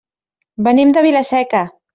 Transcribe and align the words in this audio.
Venim 0.69 0.95
de 0.97 1.05
Vila-seca. 1.09 1.65